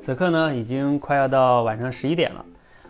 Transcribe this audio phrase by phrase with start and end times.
[0.00, 2.42] 此刻呢，已经快要到晚上十一点了。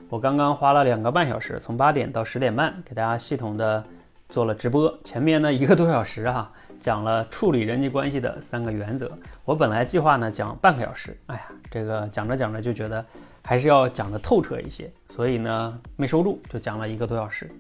[0.09, 3.85] 我刚刚花了两个半小时，从八点到十点半，给大家系统的
[4.29, 4.97] 做了直播。
[5.03, 9.11] 前面呢一个多小时哈，讲了处理人际关系的三个原则。
[9.45, 13.05] 我本来计划呢讲半个小时，哎呀，这个讲着讲着就觉得
[13.43, 17.51] 还是要讲的透彻一些，所以呢没收住，就讲了一个多小时。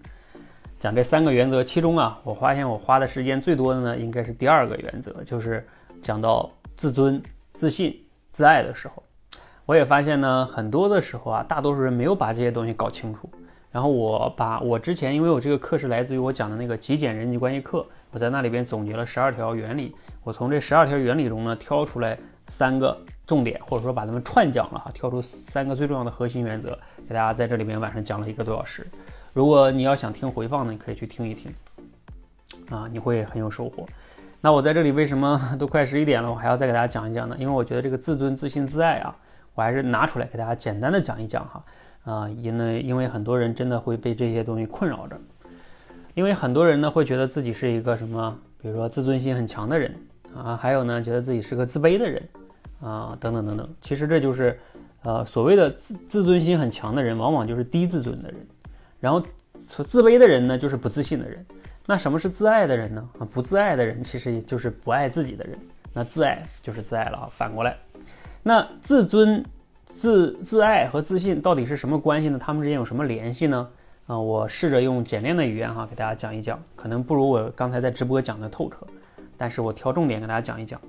[0.79, 5.67] 讲这三个原则，其中啊，我发现我花的时间最多的呢，应该是第二个原则，就是
[6.01, 7.21] 讲到自尊、
[7.53, 9.03] 自信、自爱的时候。
[9.71, 13.31] 我也发现呢，很多的时候啊，大多数人没有把这些东西搞清楚。
[13.71, 19.95] 然后我把我之前，因为我这个课是来自于我讲的那个极简人际关系课，我在那里边总结了十二条原理。
[20.25, 26.76] 我从这十二条原理中呢，挑出来三个重点，或者说把它们串讲了哈，挑出三个最重要的核心原则，
[27.09, 28.84] 给大家在这里边晚上讲了一个多小时。
[29.32, 31.54] 如果你要想听回放呢，你可以去听一听，
[32.70, 33.87] 啊，你会很有收获。
[34.41, 37.37] 那我在这里为什么 都快十一点了，我还要再给大家讲一讲呢？
[37.39, 39.14] 因为我觉得这个自尊、自信、自爱啊。
[39.55, 41.64] 我还是拿出来给大家简单的讲一讲哈，
[42.05, 45.19] 啊，因为因为很多人真的会被这些东西困扰着，
[46.15, 49.95] 因为很多人呢会觉得自己是一个什么，比如说自尊心很强的人
[50.34, 52.23] 啊，还有呢觉得自己是个自卑的人
[52.81, 53.69] 啊，等等等等。
[53.81, 54.59] 其实这就是，
[55.03, 58.47] 呃，所谓的自自尊心很强的人，往往就是低自尊的人，
[58.98, 59.23] 然后
[59.67, 61.45] 自卑的人呢就是不自信的人。
[61.87, 63.09] 那什么是自爱的人呢？
[63.19, 65.59] 啊，不自爱的人其实也就是不爱自己的人。
[65.93, 67.77] 那自爱就是自爱了啊，反过来。
[68.43, 69.45] 那自尊、
[69.85, 72.39] 自自爱和自信到底是什么关系呢？
[72.39, 73.69] 他们之间有什么联系呢？
[74.07, 78.79] 啊，我试着用简练的语言哈给大家讲一讲，可能不如我刚才在直播讲的透彻，
[79.37, 80.81] 但是我挑重点给大家讲一讲。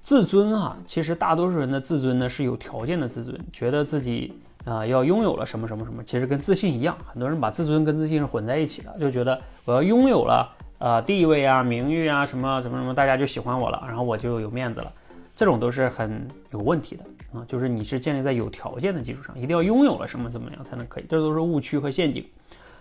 [0.00, 4.32] 自尊哈，其实大多数人的自尊呢是有条件的自尊，觉得自己
[4.64, 14.92] 啊要拥有了什么什么什么，其实跟自信一样，很多人把自尊跟自信是混在一起的，就觉得我要拥有了啊地位啊名誉啊什么什么什么，大家就喜欢我了，然后我就有面子了。
[15.34, 22.24] 这种都是很有问题的啊，就是你是建立在有条件的基础上，一定要拥有了什么怎么样才能可以，这都是误区和陷阱。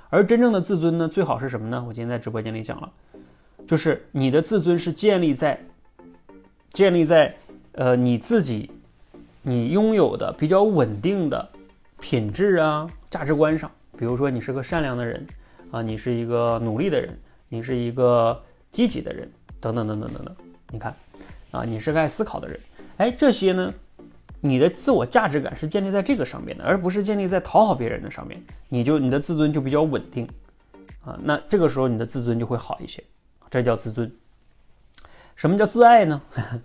[0.09, 1.83] 而真正的自尊呢，最好是什么呢？
[1.87, 2.91] 我今天在直播间里讲了，
[3.65, 5.57] 就是你的自尊是建立在
[6.73, 7.33] 建立在
[7.71, 8.69] 呃你自己
[9.41, 11.49] 你拥有的比较稳定的
[12.01, 15.25] 品质啊价值观上，比如说你是个善良的人
[15.71, 17.17] 啊，你是一个努力的人，
[17.47, 18.37] 你是一个
[18.73, 20.35] 积极的人，等等等等等等，
[20.69, 20.93] 你看。
[21.51, 22.59] 啊，你是个爱思考的人，
[22.97, 23.73] 哎，这些呢，
[24.39, 30.27] 你的自我价值感是建立在这个上面的，而不是建立在讨好别人的上面，你就你的自尊就比较稳定，
[31.05, 33.03] 啊，那这个时候你的自尊就会好一些，
[33.49, 34.11] 这叫自尊。
[35.35, 36.21] 什么叫自爱呢？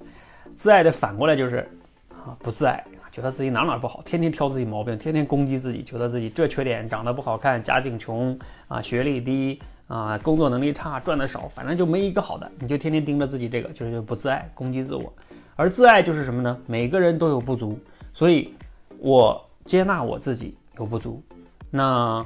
[0.56, 1.68] 自爱的反过来就是
[2.10, 8.38] 啊，不自爱，觉得自己哪哪不好，天天挑自己毛病，天天攻击自己，觉得自己这缺点，长得不好看，家境穷
[8.68, 9.60] 啊，学历低。
[9.88, 15.12] 啊，工作能力差，赚的少，反正就没一个好的，你就天天盯着自己这个，就是不自爱，攻击自我。
[15.54, 16.58] 而自爱就是什么呢？
[16.66, 17.78] 每个人都有不足，
[18.12, 18.52] 所以
[18.98, 21.22] 我接纳我自己有不足，
[21.70, 22.24] 那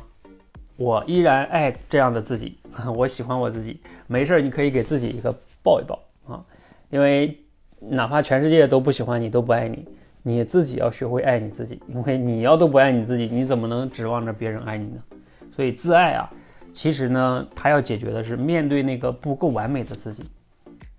[0.76, 2.58] 我依然爱这样的自己，
[2.96, 5.30] 我喜欢我自己，没事儿，你可以给自己一个
[5.62, 6.42] 抱一抱啊，
[6.88, 7.38] 因为
[7.78, 9.86] 哪怕全世界都不喜欢你，都不爱你，
[10.22, 15.02] 你自己要学会爱你自己，因为你要都不爱你自己，你怎么能指望着别人爱你呢？
[15.54, 16.28] 所以自爱啊。
[16.72, 20.24] 其实呢，他要解决的是面对那个不够完美的自己，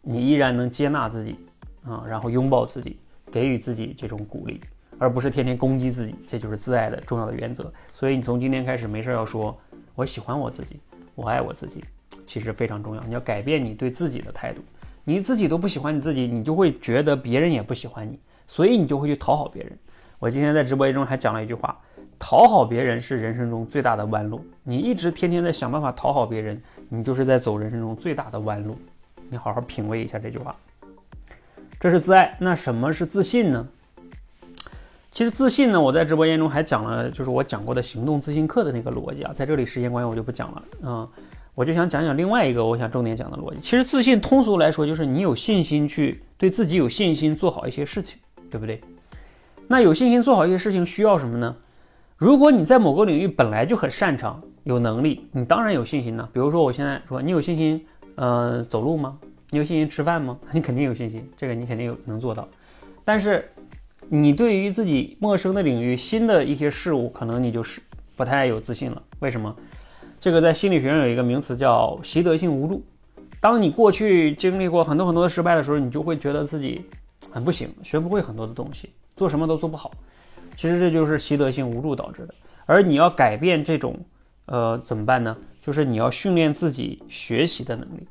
[0.02, 1.38] 你依然能接纳自己
[1.84, 3.00] 啊，然后拥抱自己，
[3.32, 4.60] 给予自己这种鼓励，
[5.00, 7.72] 而不是天天攻击自己，这就是自爱的重要的原则。
[7.94, 9.58] 所以你从今天开始没事要说，
[9.96, 10.80] 我喜欢我自己，
[11.16, 11.84] 我爱我自己，
[12.26, 13.02] 其实非常重要。
[13.04, 14.62] 你要改变你对自己的态度，
[15.04, 19.78] 你自己都不喜欢你自己，你就会觉得别人也不喜欢你，所以你就会去讨好别人。
[20.20, 21.80] 我今天在直播间中还讲了一句话。
[22.22, 24.46] 讨好别人是人生中最大的弯路。
[24.62, 28.78] 你一直天天在想办法讨好别人，你就是在走人生中最大的弯路。
[29.28, 30.56] 你好好品味一下这句话。
[31.80, 32.38] 这是自爱。
[32.40, 33.68] 那什么是自信呢？
[35.12, 39.34] 其实自信呢，我在直播间中还讲了，就是我讲过的行动自信课的那个逻辑啊。
[39.34, 41.10] 在这里时间关系我就不讲了啊。
[41.56, 43.60] 我就想讲讲另外一个我想重点讲的逻辑。
[43.60, 48.20] 其实自信通俗来说就是你有信心去对自己有信心做好一些事情，
[48.52, 48.80] 对不对？
[49.68, 51.56] 那有信心做好一些事情需要什么呢？
[52.22, 56.30] 如果你在某个领域本来就很擅长、有能力，你当然有信心呢。
[56.32, 57.84] 比如说，我现在说你有信心，
[58.14, 59.18] 呃，走路吗？
[59.50, 60.38] 你有信心吃饭吗？
[60.54, 62.48] 你肯定有信心，这个你肯定有能做到。
[63.04, 63.50] 但是，
[64.08, 67.82] 你对于自己陌生的领域、新的一些事物，可能你就是
[68.16, 69.02] 不太有自信了。
[69.18, 69.56] 为什么？
[70.20, 72.84] 这个在心理学上有一个名词叫习得性无助。
[73.40, 76.84] 当你过去经历过很多很多的失败的时候，你就会觉得自己
[77.32, 79.90] 很不行，学不会很多的东西，做什么都做不好。
[80.62, 82.36] 其实这就是习得性无助导致的，
[82.68, 84.00] 而你要改变这种，
[84.46, 85.36] 呃，怎么办呢？
[85.60, 88.08] 就是你要训练自己学习的能力，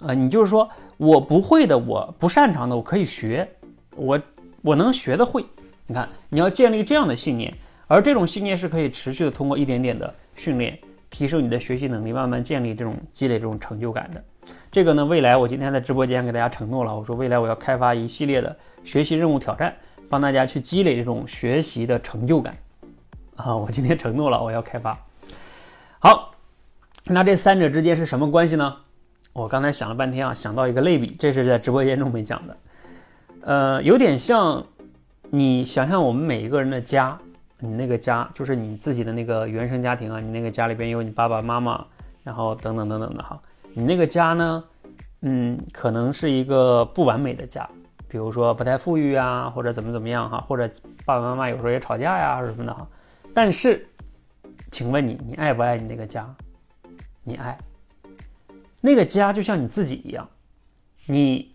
[0.00, 3.48] 啊，你就是说我不会的，我不擅长的，我可以学，
[3.96, 4.16] 我
[4.62, 5.44] 我能学的会，
[5.88, 7.52] 你看，你要建立这样的信念，
[7.88, 10.78] 而这种信念是可以持续的通过一点点的训练，
[11.10, 14.24] 提升你的学习能力，慢慢建立这种积累这种成就感的。
[14.70, 19.74] 这个呢，未来我今天在直播间给大家承诺了，我说未来我要开发一系列的学习任务挑战，
[20.08, 22.56] 帮大家去积累这种学习的成就感。
[23.36, 24.98] 啊，我今天承诺了，我要开发。
[26.00, 26.34] 好，
[27.06, 28.76] 那这三者之间是什么关系呢？
[29.32, 32.56] 我刚才想了半天啊，想到一个类比，这是在直播间中没讲的。
[33.42, 34.64] 呃，有点像
[35.30, 37.16] 你想象我们每一个人的家，
[37.60, 41.86] 你那个家就是你自己的那个原生家庭啊，你那个家里边有你爸爸妈妈，
[42.24, 43.40] 然后等等等等的哈。
[43.72, 44.64] 你那个家呢，
[45.22, 47.68] 嗯，可能是一个不完美的家，
[48.08, 50.68] 比如说不太富裕啊，或者怎么怎么样哈，或者
[51.04, 52.86] 爸爸妈妈有时候也吵架呀什么的哈。
[53.34, 53.86] 但是，
[54.70, 56.34] 请问你，你爱不爱你那个家？
[57.22, 57.56] 你爱。
[58.80, 60.28] 那个家就像你自己一样，
[61.06, 61.54] 你，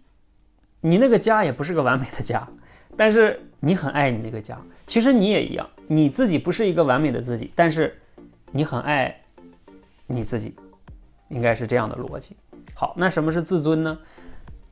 [0.82, 2.48] 你那个家也不是个完美的家，
[2.96, 4.58] 但是你很爱你那个家。
[4.86, 7.98] 其实你也一样，你自己不是一个完美的自己，但是
[8.52, 9.22] 你很爱
[10.06, 10.54] 你自己，
[11.30, 12.36] 应该是这样的逻辑。
[12.76, 13.98] 好，那什么是自尊呢？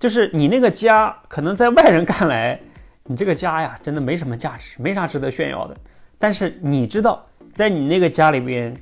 [0.01, 2.59] 就是你那个家，可能在外人看来，
[3.03, 5.77] 你这个家呀，真的没什么价值，没啥值得炫耀的。
[6.17, 8.75] 但是你知道，在你那个家里边，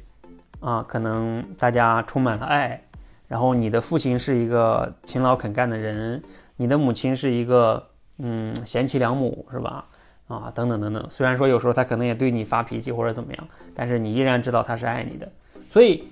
[0.61, 2.81] 啊，可能大家充满了爱。
[3.27, 6.23] 然后你的父亲是一个勤劳肯干的人，
[6.55, 7.85] 你的母亲是一个
[8.19, 9.85] 嗯贤妻良母，是吧？
[10.29, 11.05] 啊，等等等等。
[11.09, 15.29] 虽然说有时候他可能也对你发脾气或者怎么样，但是你依然知道他是爱你的。
[15.69, 16.07] 所以，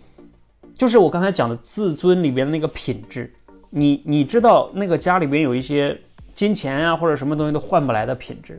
[0.78, 3.34] 就是我刚才讲的自尊里边的那个品质，
[3.70, 6.00] 你你知道那个家里边有一些
[6.34, 8.58] 金钱啊或者什么东西都换不来的品质，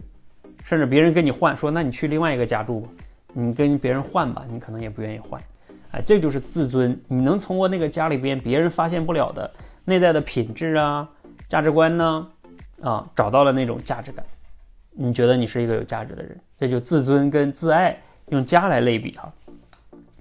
[0.65, 2.89] 甚至别人跟你换说，那你去另外一个家住吧，
[3.33, 5.41] 你跟别人换吧，你可能也不愿意换。
[5.93, 6.99] 哎，这就是自尊。
[7.09, 9.51] 你能通过那个家里边别人发现不了的
[9.85, 11.09] 内在的品质啊、
[11.49, 12.29] 价值观呢，
[12.83, 14.23] 啊，找到了那种价值感。
[14.91, 19.33] 你觉得你是一个有价值的人，这就自尊跟自爱用家来类比哈。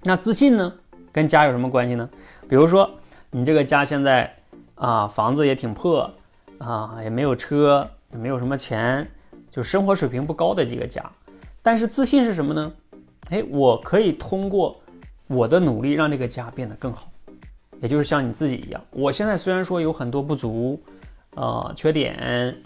[0.04, 0.72] 那自信呢，
[1.12, 2.08] 跟家有什么关系呢？
[2.48, 2.90] 比如说
[3.30, 4.32] 你这个家现在
[4.78, 6.10] 啊，房子也挺破
[6.58, 9.06] 啊，也没有车，也没有什么钱，
[9.50, 11.04] 就生活水平不高的几个家。
[11.62, 12.72] 但是自信是什么呢？
[13.30, 14.80] 哎，我可以通过。
[15.30, 17.06] 我的努力让这个家变得更好，
[17.82, 18.82] 也就是像你自己一样。
[18.90, 20.82] 我现在虽然说有很多不足，
[21.34, 22.16] 呃，缺点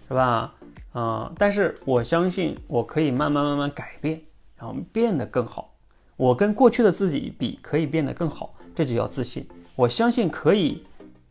[0.07, 0.55] 是吧？
[0.93, 4.21] 呃，但是我相信我可以慢慢慢慢改变，
[4.57, 5.75] 然后变得更好。
[6.17, 9.45] 我跟过去的自己比，可以变得更好，这就叫自信。
[9.75, 10.85] 我相信可以，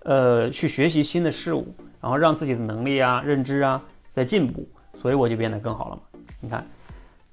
[0.03, 3.81] 呃，去学习新的事物，然后让自己的能力啊、认知啊
[4.11, 4.67] 在进步，
[4.99, 6.01] 所以我就变得更好了嘛。
[6.39, 6.65] 你看。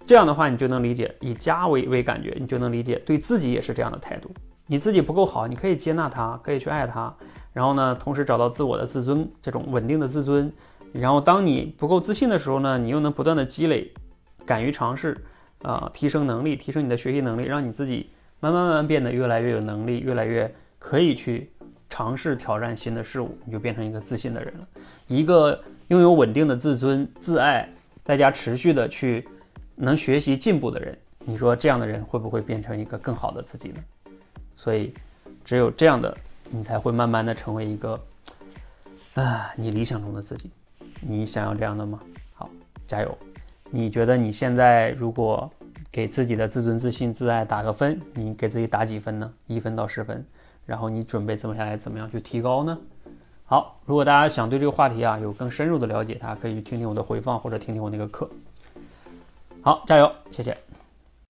[0.07, 4.31] 这样的话，你就能理解以家为为感觉，你就能理解对自己也是这样的态度。
[4.67, 7.15] 你自己不够好，你可以接纳他，可以去爱他，
[7.53, 10.51] 然后呢，同时找到自我的自尊，这种稳定的自尊。
[10.95, 13.93] 然后当你不够自信的时候呢，你又能不断的积累，
[14.47, 15.15] 敢于尝试，
[15.61, 18.09] 啊，提升能力，提升你的学习能力，让你自己
[18.41, 21.51] 慢慢慢慢变得越来越有能力，越来越可以去
[21.89, 24.69] 尝试挑战新的事物，你就变成一个自信的人了。
[25.07, 27.69] 一个拥有稳定的自尊、自爱，
[28.05, 29.27] 再加持续的去。
[29.81, 33.85] 能学习进步的人，你说这样的人会不会变成一个更好的自己呢？
[34.57, 34.93] 所以，
[35.45, 36.19] 只有这样的，
[36.51, 38.01] 你才会慢慢的成为一个，
[39.15, 40.51] 啊，你理想中的自己。
[41.01, 42.01] 你想要这样的吗？
[42.35, 42.51] 好，
[42.89, 43.19] 加油！
[43.71, 45.49] 你觉得你现在如果
[45.93, 49.33] 给自己的自尊、自信、自爱打个分，你给自己打几分呢？
[49.47, 50.27] 一分到十分。
[50.69, 52.77] 然后你准备怎么下来，怎么样去提高呢？
[53.47, 58.29] 好，如果大家想对这个话题啊有更深入的了解，大家可以去听听我的回放，或者听听我那个课。
[59.63, 60.55] 好，加油，谢谢。